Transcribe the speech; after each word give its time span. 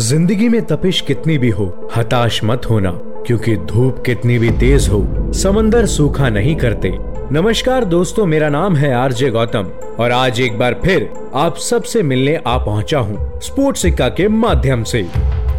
ज़िंदगी 0.00 0.48
में 0.48 0.60
तपिश 0.66 1.00
कितनी 1.00 1.36
भी 1.38 1.48
हो, 1.48 1.64
हताश 1.96 2.40
मत 2.44 2.68
होना, 2.70 2.90
क्योंकि 3.26 3.56
धूप 3.66 4.02
कितनी 4.06 4.38
भी 4.38 4.50
तेज 4.50 4.88
हो, 4.88 5.00
समंदर 5.34 5.86
सूखा 5.86 6.28
नहीं 6.28 6.54
करते। 6.56 6.92
नमस्कार 7.32 7.84
दोस्तों, 7.84 8.26
मेरा 8.26 8.48
नाम 8.48 8.76
है 8.76 8.92
आरजे 8.94 9.30
गौतम, 9.30 9.70
और 9.98 10.12
आज 10.12 10.40
एक 10.40 10.58
बार 10.58 10.80
फिर 10.84 11.08
आप 11.34 11.56
सबसे 11.58 12.02
मिलने 12.02 12.36
आ 12.36 12.56
पहुँचा 12.58 12.98
हूँ 12.98 13.40
स्पोर्ट्स 13.40 13.82
सिक्का 13.82 14.08
के 14.10 14.28
माध्यम 14.28 14.84
से। 14.84 15.06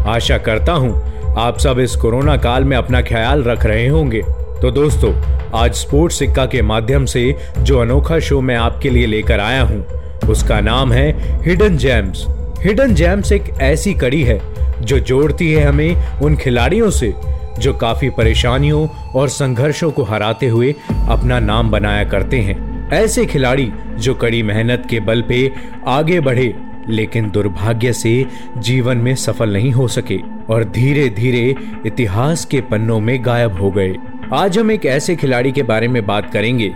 आशा 0.08 0.38
करता 0.40 0.74
हूँ, 0.74 0.94
आप 1.38 1.60
सब 1.60 1.80
इस 1.80 1.96
कोरोना 1.96 2.38
काल 2.40 2.64
में 2.64 2.78
अपना 2.78 3.02
ख्याल 3.04 3.44
रख 3.44 3.66
रहे 3.66 3.88
होंगे। 3.88 4.24
तो 4.62 4.72
दोस्तों, 4.72 5.14
आज 5.56 5.74
स्पोर्ट्स 5.76 6.20
सिक्का 6.20 6.46
के 6.46 6.62
माध्यम 6.64 7.06
से 7.06 7.34
जो 7.60 7.80
अनोखा 7.80 8.20
शो 8.20 8.42
मैं 8.42 8.58
आपके 8.58 8.90
लिए 8.90 9.06
लेकर 9.08 9.40
आया 9.40 9.64
हूँ, 9.64 9.86
उसका 10.30 10.62
नाम 10.62 10.92
है 10.92 11.10
हिडन 11.44 11.78
जेम्स 11.78 12.28
हिडन 12.62 12.94
जेम्स 12.94 13.32
एक 13.32 13.44
ऐसी 13.62 13.94
कड़ी 13.94 14.24
है, 14.24 14.42
जो 14.82 15.00
जोड़ती 15.00 15.52
है 15.52 15.66
हमें 15.66 16.20
उन 16.22 16.36
खिलाड़ियों 16.36 16.90
से, 16.90 17.14
जो 17.60 17.74
काफ़ी 17.74 18.10
परेशानियों 18.10 18.88
और 18.88 19.30
संघर्षों 19.30 19.92
को 19.92 20.04
हराते 20.04 20.48
हुए 20.48 20.76
अपना 21.10 21.40
नाम 21.40 21.72
बनाया 21.72 22.04
करते 22.04 22.40
हैं। 22.40 22.90
ऐसे 22.94 23.26
खिलाड़ी, 23.26 23.72
जो 23.98 24.14
कड़ी 24.14 24.44
मेहनत 24.44 24.88
के 24.90 25.00
बल 25.00 25.22
पे 25.22 25.52
आगे 25.88 26.20
बढ़े, 26.20 26.54
लेकिन 26.90 27.30
दुर्भाग्य 27.30 27.94
से 27.94 28.26
जीवन 28.58 28.98
में 28.98 29.16
सफल 29.16 29.54
नहीं 29.54 29.72
हो 29.72 29.88
सके, 29.88 30.20
और 30.50 30.64
धीरे 30.64 31.10
धीरे 31.10 31.56
इतिहास 31.86 32.46
के 32.46 32.62
पन्नों 32.62 33.00
में 33.00 33.26
गायब 33.26 33.62
हो 33.62 33.72
गए। 33.72 33.96
आज 34.34 34.58
हम 34.58 34.72
एक 34.72 34.86
ऐसे 34.86 35.16
खिलाड़ी 35.16 35.52
के 35.52 35.64
बारे 35.64 35.88
में 35.88 36.06
बात 36.06 36.34
करेंगे, 36.34 36.74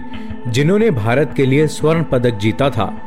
जिन्होंने 0.47 0.91
भारत 0.91 1.33
के 1.37 1.45
लिए 1.45 1.67
स्वर्ण 1.67 2.03
पदक 2.03 2.37
जीता 2.37 2.69
था। 2.69 3.04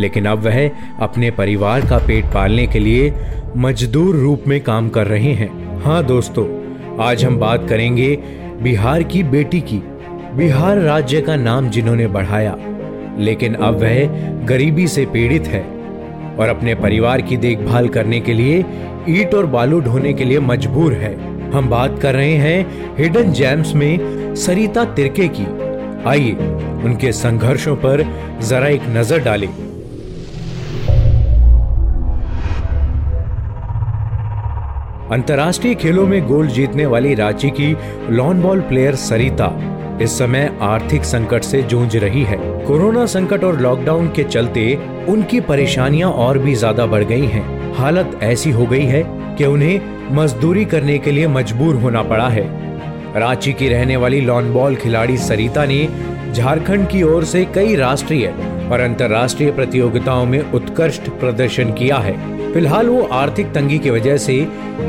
लेकिन 0.00 0.26
अब 0.26 0.38
वह 0.38 0.70
अपने 1.00 1.30
परिवार 1.30 1.88
का 1.88 1.98
पेट 1.98 2.24
पालने 2.24 2.66
के 2.66 2.78
लिए 2.78 3.12
मजदूर 3.58 4.16
रूप 4.16 4.44
में 4.48 4.60
काम 4.60 4.88
कर 4.88 5.06
रहे 5.06 5.32
हैं। 5.34 5.50
हाँ 5.82 6.02
दोस्तों, 6.04 6.46
आज 7.00 7.24
हम 7.24 7.38
बात 7.38 7.68
करेंगे 7.68 8.16
बिहार 8.62 9.02
की 9.02 9.22
बेटी 9.22 9.60
की। 9.62 9.82
बिहार 10.36 10.78
राज्य 10.78 11.20
का 11.20 11.36
नाम 11.36 11.68
जिन्होंने 11.70 12.06
बढ़ाया, 12.08 12.56
लेकिन 13.18 13.54
अब 13.54 13.80
वह 13.80 14.44
गरीबी 14.46 14.86
से 14.88 15.06
पीड़ित 15.06 15.46
है 15.46 15.62
और 16.36 16.48
अपने 16.48 16.74
परिवार 16.76 17.22
की 17.22 17.36
देखभाल 17.36 17.88
करने 17.88 18.20
के 18.20 18.34
लिए 18.34 18.64
ईट 19.10 19.34
और 19.34 19.46
बालू 19.46 19.80
ढोने 19.80 20.12
के 20.12 20.24
लिए 20.24 20.40
मजबूर 20.40 20.92
है। 20.92 21.14
हम 21.52 21.68
बात 21.68 21.98
कर 22.02 22.14
रहे 22.14 22.34
हैं 22.36 22.94
हिडन 22.98 23.32
जैम्स 23.32 23.74
में 23.74 24.34
सरिता 24.36 24.84
तिरके 24.94 25.28
की। 25.30 25.46
आइए 26.08 26.32
उनके 26.84 27.12
संघर्षों 27.12 27.76
पर 27.76 28.04
जरा 28.42 28.68
एक 28.68 28.82
नज़र 28.88 29.18
डालें। 29.18 29.48
अंतर्राष्ट्रीय 35.12 35.74
खेलों 35.74 36.06
में 36.06 36.26
गोल्ड 36.26 36.50
जीतने 36.50 36.84
वाली 36.86 37.14
रांची 37.14 37.48
की 37.50 37.74
लॉन 38.10 38.42
बॉल 38.42 38.60
प्लेयर 38.60 38.94
सरिता 38.94 39.48
इस 40.02 40.18
समय 40.18 40.50
आर्थिक 40.62 41.04
संकट 41.04 41.42
से 41.42 41.62
जूझ 41.62 41.96
रही 41.96 42.22
है 42.24 42.36
कोरोना 42.66 43.06
संकट 43.06 43.44
और 43.44 43.58
लॉकडाउन 43.60 44.08
के 44.08 44.24
चलते 44.24 44.74
उनकी 45.08 45.40
परेशानियाँ 45.40 46.10
और 46.18 46.38
भी 46.38 46.54
ज़्यादा 46.54 46.86
बढ़ 46.86 47.04
गई 47.04 47.26
हैं। 47.26 47.74
हालत 47.74 48.18
ऐसी 48.22 48.50
हो 48.50 48.66
गई 48.66 48.84
है 48.84 49.02
कि 49.36 49.46
उन्हें 49.46 50.14
मजदूरी 50.16 50.64
करने 50.64 50.98
के 50.98 51.12
लिए 51.12 51.26
मजबूर 51.28 51.74
होना 51.74 52.02
पड़ा 52.02 52.28
है 52.28 52.44
रांची 53.14 53.52
की 53.52 53.68
रहने 53.68 53.96
वाली 53.96 54.20
लॉन 54.20 54.52
बॉल 54.52 54.76
खिलाड़ी 54.76 55.16
सरिता 55.18 55.64
ने 55.64 55.86
झारखंड 56.32 56.88
की 56.88 57.02
ओर 57.02 57.24
से 57.24 57.44
कई 57.44 57.74
राष्ट्रीय 57.76 58.26
और 58.72 58.80
अंतर्राष्ट्रीय 58.80 59.50
प्रतियोगिताओं 59.52 60.26
में 60.26 60.52
उत्कृष्ट 60.52 61.08
प्रदर्शन 61.10 61.72
किया 61.72 61.96
है। 61.96 62.12
फ़िलहाल 62.52 62.86
वो 62.86 63.02
आर्थिक 63.02 63.46
तंगी 63.46 63.78
की 63.78 63.90
वजह 63.90 64.16
से 64.16 64.34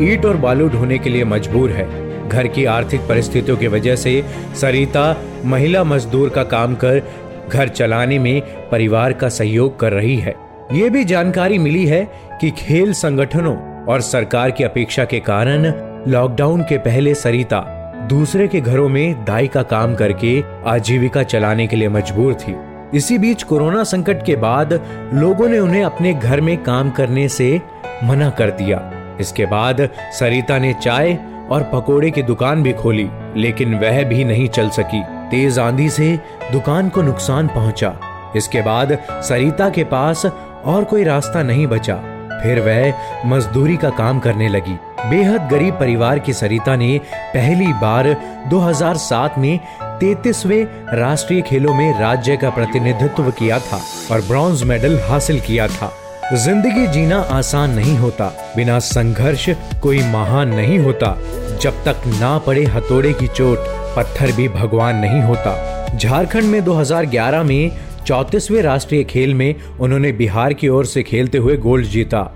ईट 0.02 0.26
और 0.26 0.38
बालू 0.38 0.68
ढोने 0.70 0.98
के 0.98 1.10
लिए 1.10 1.24
मजबूर 1.24 1.72
है। 1.72 1.88
घर 2.30 2.48
की 2.48 2.66
आर्थिक 2.66 3.02
परिस्थितियों 3.02 3.58
की 3.58 3.68
वजह 3.68 3.96
से 3.96 4.24
सरिता 4.56 5.16
महिला 5.46 5.84
मजदूर 5.84 6.30
का 6.30 6.44
काम 6.44 6.76
कर 6.76 7.02
घर 7.50 7.68
चलाने 7.68 8.20
में 8.20 8.42
परिवार 8.70 9.14
का 9.14 9.30
सहयोग 9.30 9.80
कर 9.80 9.94
रही 9.94 10.16
है। 10.16 10.36
ये 10.74 10.90
भी 10.90 11.04
जानकारी 11.06 11.58
मिली 11.58 11.86
है 11.86 12.04
कि 12.42 12.52
खेल 12.52 12.94
संगठनों 12.94 13.86
और 13.86 14.02
सरकार 14.02 14.52
की 14.52 14.64
अपेक्षा 14.64 15.06
के 15.06 15.20
कारण 15.20 15.74
लॉकडाउन 16.08 16.62
के 16.62 16.78
पहले 16.78 17.14
सरिता 17.16 17.81
दूसरे 18.08 18.48
के 18.48 18.62
घरों 18.62 18.90
में 18.90 19.26
दाई 19.26 19.48
का 19.48 19.64
काम 19.64 19.96
करके 19.96 20.44
आजीविका 20.66 21.24
चलाने 21.24 21.68
के 21.68 21.76
लिए 21.76 21.90
मजबूर 21.90 22.34
थी। 22.34 22.56
इसी 22.98 23.18
बीच 23.18 23.44
कोरोना 23.44 23.84
संकट 23.84 24.26
के 24.26 24.36
बाद 24.36 24.74
लोगों 25.14 25.50
ने 25.50 25.60
उन्हें 25.60 25.84
अपने 25.84 26.14
घर 26.14 26.42
में 26.42 26.64
काम 26.64 26.90
करने 26.92 27.28
से 27.30 27.62
मना 28.04 28.30
कर 28.30 28.52
दिया। 28.52 28.82
इसके 29.20 29.46
बाद 29.46 29.90
सरिता 30.20 30.58
ने 30.58 30.74
चाय 30.74 31.18
और 31.52 31.70
पकोड़े 31.74 32.12
की 32.12 32.24
दुकान 32.24 32.64
भी 32.64 32.74
खोली, 32.74 33.10
लेकिन 33.38 33.76
वह 33.76 34.04
भी 34.04 34.24
नहीं 34.24 34.48
चल 34.50 34.70
सकी। 34.70 35.04
तेज 35.04 35.60
आंधी 35.60 35.90
से 35.90 36.20
दुकान 36.52 36.90
को 36.90 37.02
नुकसान 37.02 37.48
पहुँचा। 37.48 37.96
इसके 38.36 38.62
बाद 38.62 38.98
सरिता 39.12 39.70
के 39.70 39.84
पास 39.84 40.26
और 40.66 40.84
कोई 40.84 41.04
रास्ता 41.04 41.44
नहीं 41.44 41.68
बचा। 41.68 41.96
फिर 42.44 42.60
वह 42.60 42.94
मजदूरी 43.26 43.78
का 43.78 43.90
काम 43.90 44.20
करने 44.20 44.48
लगी। 44.48 44.78
बेहद 45.12 45.48
गरीब 45.52 45.74
परिवार 45.74 46.20
की 46.20 46.34
सरिता 46.34 46.76
ने 46.76 47.00
पहली 47.34 47.72
बार 47.82 48.08
2007 48.50 49.38
में 49.38 49.58
तैतीसवे 50.00 50.62
राष्ट्रीय 50.94 51.42
खेलों 51.42 51.74
में 51.74 52.00
राज्य 52.00 52.38
का 52.38 52.50
प्रतिनिधित्व 52.50 53.30
किया 53.32 53.60
था 53.60 53.82
और 54.12 54.22
ब्रॉन्ज 54.22 54.64
मेडल 54.64 54.98
हासिल 55.00 55.40
किया 55.40 55.68
था। 55.68 55.92
ज़िंदगी 56.36 56.88
जीना 56.88 57.18
आसान 57.32 57.72
नहीं 57.72 57.98
होता, 57.98 58.26
बिना 58.56 58.80
संघर्ष 58.80 59.50
कोई 59.84 60.02
महान 60.04 60.54
नहीं 60.56 60.80
होता। 60.80 61.16
जब 61.62 61.84
तक 61.86 62.08
ना 62.22 62.38
पड़े 62.38 62.64
हथौड़े 62.66 63.14
की 63.14 63.28
चोट, 63.28 63.58
पत्थर 63.98 64.32
भी 64.32 64.48
भगवान 64.50 64.96
नहीं 64.96 65.22
होता। 65.22 65.98
झारखंड 65.98 66.44
में 66.44 66.64
2011 66.64 67.44
में 67.44 67.72
चौतीसवें 68.06 68.62
राष्ट्रीय 68.62 69.04
खेल 69.04 69.34
में 69.34 69.56
उन्होंने 69.80 70.12
बिहार 70.12 70.54
की 70.54 70.68
ओर 70.68 70.86
से 70.86 71.04
खेलते 71.04 71.38
हुए 71.38 71.58
गोल्ड 71.58 71.86
जीता। 71.86 72.30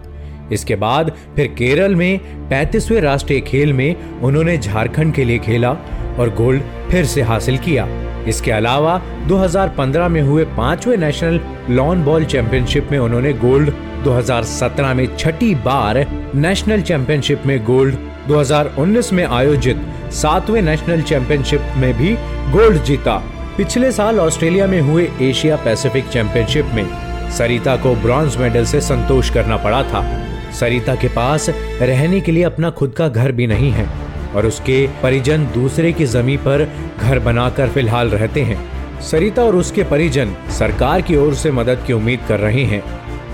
इसके 0.51 0.75
बाद 0.75 1.11
फिर 1.35 1.47
केरल 1.47 1.95
में 1.95 2.19
पैंतीसवें 2.49 3.01
राष्ट्रीय 3.01 3.39
खेल 3.39 3.73
में 3.73 4.19
उन्होंने 4.21 4.57
झारखंड 4.57 5.13
के 5.13 5.25
लिए 5.25 5.39
खेला 5.39 5.71
और 6.19 6.33
गोल्ड 6.37 6.61
फिर 6.91 7.05
से 7.05 7.21
हासिल 7.21 7.57
किया। 7.57 7.87
इसके 8.27 8.51
अलावा 8.51 9.01
2015 9.27 10.07
में 10.07 10.21
हुए 10.21 10.43
पाँचवें 10.43 10.97
नेशनल 10.97 11.39
लॉन 11.69 12.03
बॉल 12.03 12.25
चैंपियनशिप 12.25 12.87
में 12.91 12.99
उन्होंने 12.99 13.33
गोल्ड 13.33 13.69
2017 14.03 14.93
में 14.93 15.17
छठी 15.17 15.55
बार 15.55 16.05
नेशनल 16.35 16.81
चैंपियनशिप 16.81 17.43
में 17.45 17.65
गोल्ड 17.65 17.95
2019 18.27 19.13
में 19.13 19.25
आयोजित 19.25 19.81
सातवें 20.11 20.61
नेशनल 20.61 21.01
चैंपियनशिप 21.01 21.61
में 21.77 21.93
भी 21.93 22.13
गोल्ड 22.51 22.83
जीता। 22.83 23.23
पिछले 23.57 23.91
साल 23.91 24.19
ऑस्ट्रेलिया 24.19 24.67
में 24.67 24.81
हुए 24.81 25.09
एशिया 25.21 25.55
पैसिफिक 25.55 26.07
चैंपियनशिप 26.07 26.65
में 26.65 26.87
सरिता 27.31 27.75
को 27.75 27.95
ब्रॉन्ज 27.95 28.37
मेडल 28.37 28.65
से 28.65 28.81
संतोष 28.81 29.29
करना 29.29 29.57
पड़ा 29.57 29.83
था। 29.83 30.24
सरिता 30.55 30.95
के 30.95 31.07
पास 31.07 31.49
रहने 31.81 32.19
के 32.21 32.31
लिए 32.31 32.43
अपना 32.43 32.69
खुद 32.71 32.93
का 32.93 33.07
घर 33.07 33.31
भी 33.31 33.47
नहीं 33.47 33.71
है 33.71 33.87
और 34.35 34.45
उसके 34.45 34.85
परिजन 35.03 35.45
दूसरे 35.53 35.91
की 35.93 36.05
ज़मीन 36.07 36.37
पर 36.37 36.67
घर 36.99 37.19
बनाकर 37.21 37.69
फ़िलहाल 37.69 38.09
रहते 38.09 38.41
हैं। 38.41 38.57
सरिता 39.01 39.43
और 39.43 39.55
उसके 39.55 39.83
परिजन 39.83 40.35
सरकार 40.57 41.01
की 41.01 41.15
ओर 41.15 41.33
से 41.35 41.51
मदद 41.51 41.83
की 41.87 41.93
उम्मीद 41.93 42.19
कर 42.27 42.39
रहे 42.39 42.63
हैं। 42.63 42.83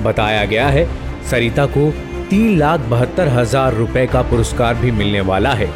बताया 0.03 0.45
गया 0.45 0.67
है, 0.67 0.87
सरिता 1.29 1.65
को 1.67 1.89
तीन 2.29 2.57
लाख 2.57 2.79
बहत्तर 2.89 3.27
हज़ार 3.27 3.73
रुपए 3.73 4.05
का 4.07 4.21
पुरस्कार 4.21 4.75
भी 4.75 4.91
मिलने 4.91 5.21
वाला 5.21 5.53
है। 5.53 5.69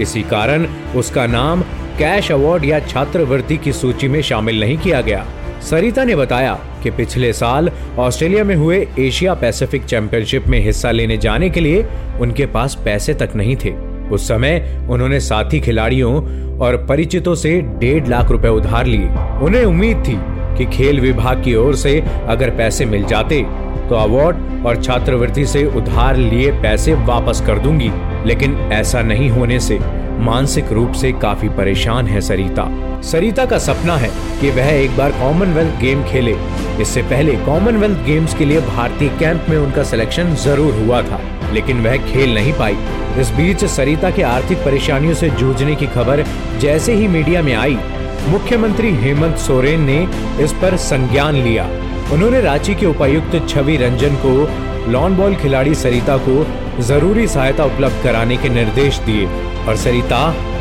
इसी 0.00 0.22
कारण 0.24 0.66
उसका 0.96 1.26
नाम 1.26 1.62
कैश 1.98 2.30
अवार्ड 2.32 2.64
या 2.64 2.80
छात्रवृत्ति 2.80 3.56
की 3.56 3.72
सूची 3.72 4.08
में 4.08 4.20
शामिल 4.22 4.60
नहीं 4.60 4.78
किया 4.78 5.00
गया। 5.00 5.24
सरिता 5.64 6.04
ने 6.04 6.16
बताया 6.16 6.52
कि 6.82 6.90
पिछले 6.90 7.32
साल 7.32 7.70
ऑस्ट्रेलिया 7.98 8.44
में 8.44 8.54
हुए 8.56 8.86
एशिया 8.98 9.34
पैसिफिक 9.34 9.84
चैंपियनशिप 9.84 10.46
में 10.46 10.58
हिस्सा 10.60 10.90
लेने 10.90 11.16
जाने 11.16 11.48
के 11.50 11.60
लिए 11.60 11.84
उनके 12.20 12.46
पास 12.46 12.74
पैसे 12.84 13.14
तक 13.14 13.36
नहीं 13.36 13.56
थे। 13.56 13.70
उस 14.10 14.28
समय 14.28 14.86
उन्होंने 14.90 15.20
साथी 15.20 15.60
खिलाड़ियों 15.60 16.14
और 16.58 16.76
परिचितों 16.86 17.34
से 17.34 17.60
डेढ़ 17.80 18.08
लाख 18.08 18.30
रुपए 18.30 18.48
उधार 18.48 18.86
लिए। 18.86 19.08
उन्हें 19.42 19.64
उम्मीद 19.64 20.04
थी 20.08 20.18
कि 20.58 20.66
खेल 20.66 21.00
विभाग 21.00 21.42
की 21.44 21.54
ओर 21.54 21.74
से 21.76 22.00
अगर 22.28 22.50
पैसे 22.50 22.84
मिल 22.86 23.04
जाते 23.04 23.42
तो 23.88 23.94
अवार्ड 23.94 24.66
और 24.66 24.82
छात्रवृत्ति 24.82 25.46
से 25.46 25.64
उधार 25.76 26.16
लिए 26.16 26.52
पैसे 26.62 26.94
वापस 27.06 27.42
कर 27.46 27.58
दूँगी, 27.58 27.90
लेकिन 28.26 28.54
ऐसा 28.72 29.02
नहीं 29.02 29.30
होने 29.30 29.60
से 29.60 29.78
मानसिक 30.20 30.72
रूप 30.72 30.92
से 30.92 31.12
काफ़ी 31.12 31.48
परेशान 31.48 32.06
है 32.06 32.20
सरिता। 32.20 32.66
सरिता 33.02 33.44
का 33.46 33.58
सपना 33.58 33.96
है 33.96 34.10
कि 34.40 34.50
वह 34.50 34.70
एक 34.72 34.96
बार 34.96 35.12
कॉमनवेल्थ 35.12 35.80
गेम 35.80 36.04
खेले। 36.04 36.34
इससे 36.82 37.02
पहले 37.02 37.32
कॉमनवेल्थ 37.36 38.04
गेम्स 38.06 38.34
के 38.34 38.44
लिए 38.44 38.60
भारतीय 38.60 39.08
कैंप 39.18 39.46
में 39.48 39.56
उनका 39.58 39.82
सिलेक्शन 39.82 40.34
ज़रूर 40.34 40.74
हुआ 40.76 41.02
था, 41.02 41.20
लेकिन 41.52 41.84
वह 41.86 41.96
खेल 42.12 42.34
नहीं 42.34 42.52
पाई। 42.52 42.76
इस 43.20 43.30
बीच 43.30 43.64
सरिता 43.64 44.10
के 44.10 44.22
आर्थिक 44.22 44.58
परेशानियों 44.58 45.14
से 45.14 45.30
जूझने 45.30 45.74
की 45.74 45.86
खबर 45.86 46.24
जैसे 46.60 46.94
ही 46.94 47.08
मीडिया 47.08 47.42
में 47.42 47.54
आई। 47.54 47.78
मुख्यमंत्री 48.28 48.90
हेमंत 48.96 49.36
सोरेन 49.38 49.80
ने 49.80 50.02
इस 50.40 50.52
पर 50.52 50.76
संज्ञान 50.76 51.34
लिया। 51.34 51.64
उन्होंने 52.12 52.40
रांची 52.40 52.74
के 52.74 52.86
उपायुक्त 52.86 53.46
छवि 53.48 53.76
रंजन 53.76 54.14
को 54.24 54.32
लॉन 54.88 55.16
बॉल 55.16 55.34
खिलाड़ी 55.36 55.74
सरिता 55.74 56.16
को 56.16 56.82
ज़रूरी 56.82 57.26
सहायता 57.28 57.64
उपलब्ध 57.64 58.02
कराने 58.02 58.36
के 58.36 58.48
निर्देश 58.48 58.96
दिए 58.98 59.26
और 59.66 59.76
सरिता 59.76 60.16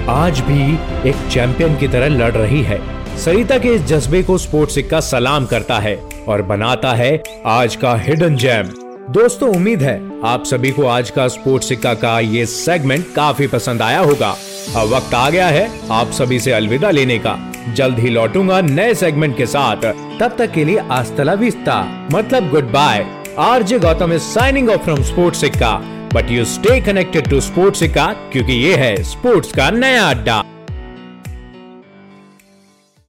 आज 0.10 0.40
भी 0.40 0.74
एक 1.10 1.16
चैंपियन 1.32 1.76
की 1.76 1.88
तरह 1.88 2.08
लड़ 2.08 2.32
रही 2.32 2.62
है। 2.62 2.80
सरिता 3.18 3.58
के 3.58 3.70
इस 3.70 3.82
जज्बे 3.82 4.24
को 4.24 4.38
स्पोर्ट्स 4.38 4.76
सिक्का 4.76 5.00
सलाम 5.00 5.46
करता 5.46 5.80
है 5.80 5.96
और 6.28 6.42
बनाता 6.42 6.94
है 6.94 7.24
आज 7.46 7.76
का 7.76 7.96
हिडन 7.96 8.36
जैम। 8.36 8.68
दोस्तों, 9.10 9.50
उम्मीद 9.50 9.84
है 9.84 10.02
आप 10.26 10.44
सभी 10.46 10.72
को 10.72 10.86
आज 10.88 11.10
का 11.10 11.28
स्पोर्ट्स 11.28 11.70
सिक्का 11.70 11.94
का 11.94 12.20
ये 12.20 12.46
सेगमेंट 12.46 13.06
काफ़ी 13.16 13.48
पसंद 13.48 13.82
आया 13.82 14.00
होगा। 14.00 14.36
अब 14.76 14.88
वक्त 14.88 15.14
आ 15.14 15.30
गया 15.30 15.48
है 15.48 15.70
आप 15.92 16.12
सभी 16.12 16.40
से 16.40 16.52
अलविदा 16.52 16.92
लेने 16.92 17.18
का। 17.18 17.38
जल्द 17.74 18.00
ही 18.00 18.10
लौटूँगा 18.10 18.62
नए 18.62 18.94
सेगमेंट 18.94 19.38
के 19.38 19.46
साथ। 19.46 19.92
तब 20.20 20.36
तक 20.38 20.52
के 20.52 20.66
लिए 20.66 20.78
आस्तला 20.92 21.34
विस्ता। 21.34 22.08
मतलब 22.14 22.50
good 22.50 22.72
bye. 22.72 23.06
RJ 23.40 23.78
Gautam 23.80 24.12
is 24.14 24.22
signing 24.22 24.70
off 24.70 24.82
from 24.82 25.02
sports 25.04 25.40
Sikka 25.42 25.72
but 26.14 26.32
you 26.32 26.44
stay 26.46 26.80
connected 26.82 27.30
to 27.30 27.40
sports 27.42 27.80
Sikka 27.80 28.06
क्योंकि 28.34 28.54
ये 28.54 28.76
है 28.78 28.96
स्पोर्ट्स 29.04 29.52
का 29.52 29.70
नया 29.72 30.10
अड्डा। 30.10 30.44